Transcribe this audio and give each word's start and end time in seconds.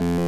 Bye. 0.00 0.27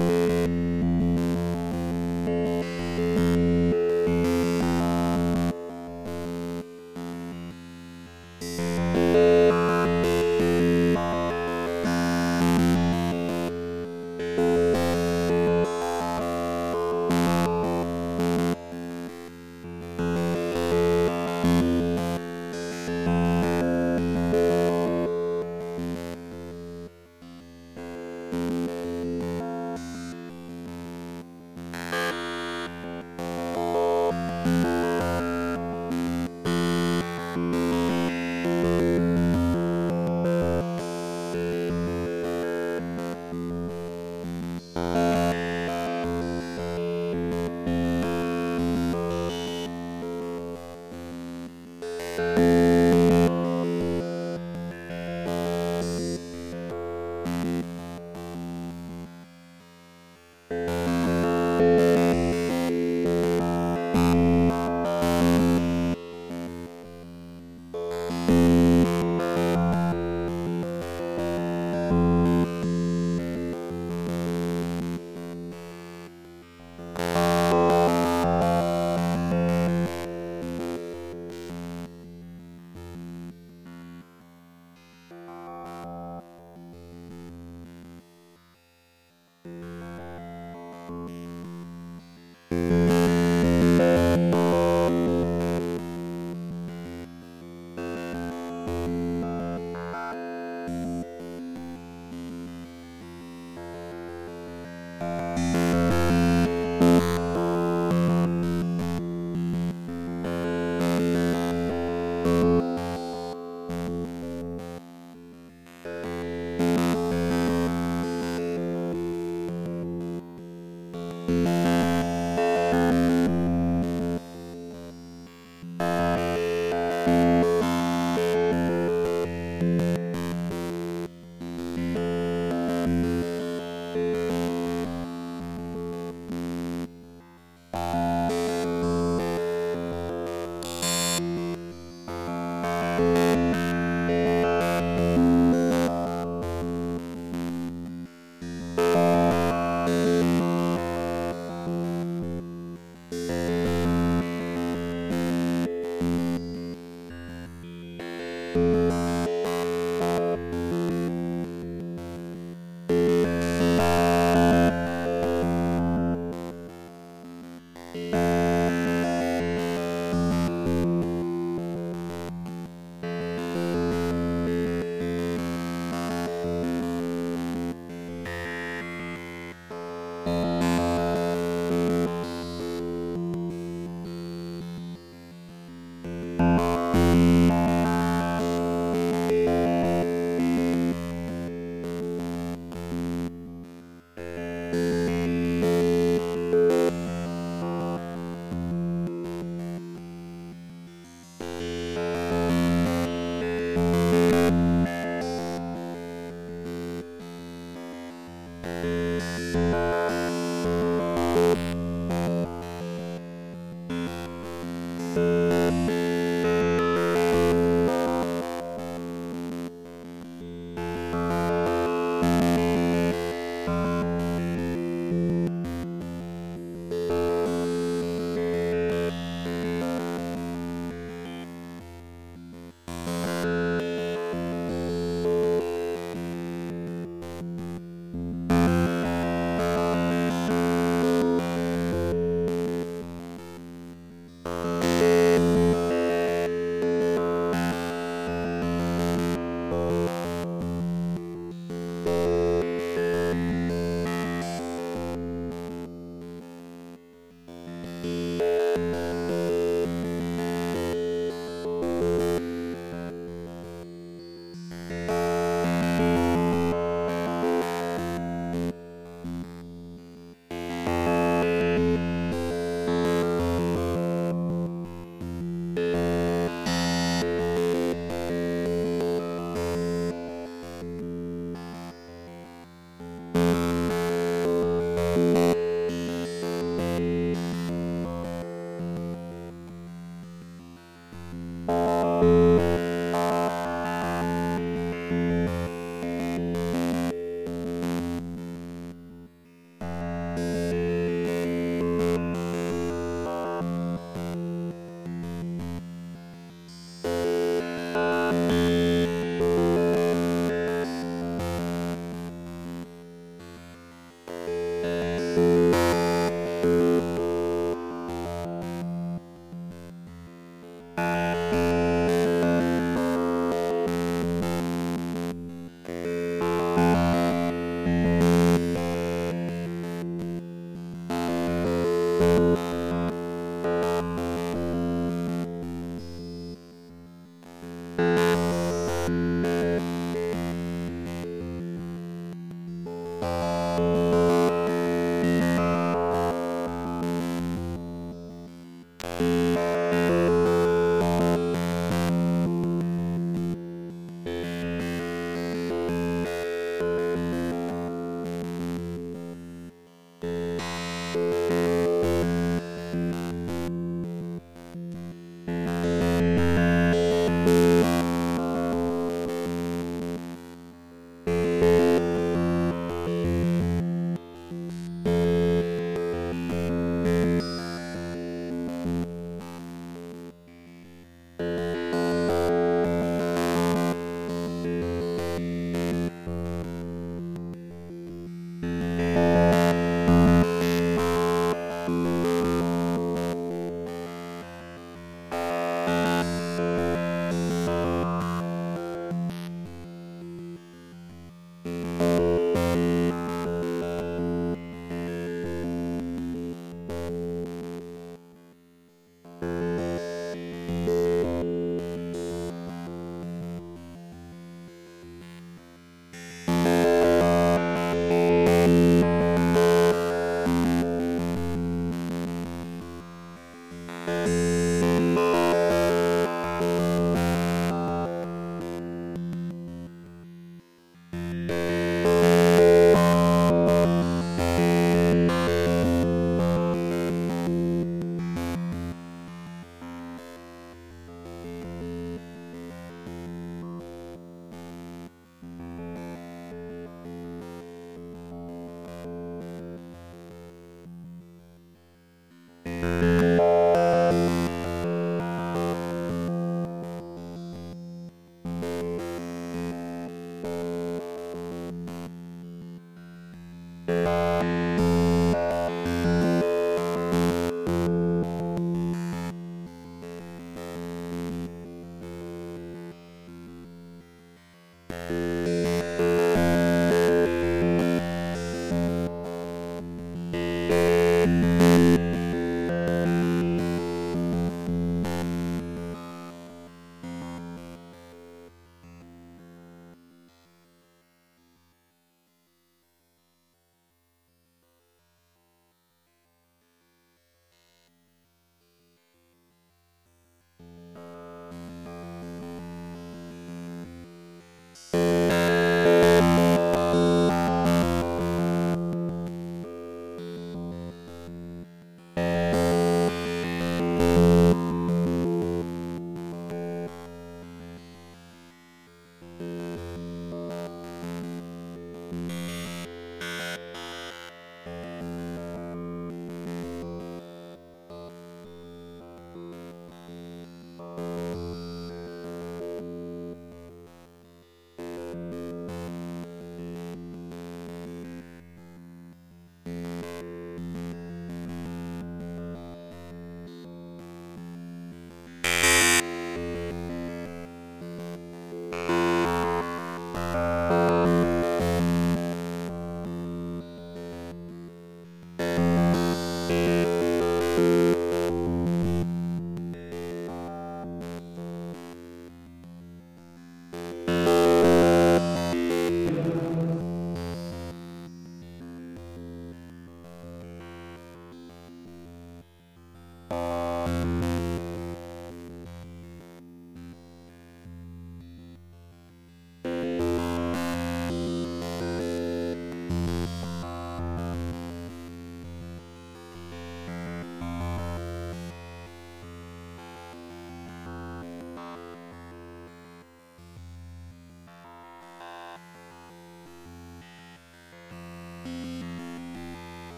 Bye. 98.90 99.19